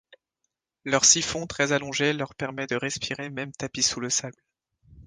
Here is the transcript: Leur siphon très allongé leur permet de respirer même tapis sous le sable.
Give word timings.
Leur 0.83 1.05
siphon 1.05 1.45
très 1.45 1.73
allongé 1.73 2.11
leur 2.13 2.33
permet 2.33 2.65
de 2.65 2.75
respirer 2.75 3.29
même 3.29 3.51
tapis 3.51 3.83
sous 3.83 3.99
le 3.99 4.09
sable. 4.09 4.41